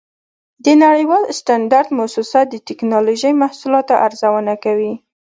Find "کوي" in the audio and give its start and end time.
4.63-4.93